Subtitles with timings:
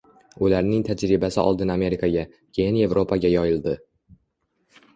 [0.45, 2.25] Ularning tajribasi oldin Amerikaga,
[2.59, 3.79] keyin Yevropaga yoyildi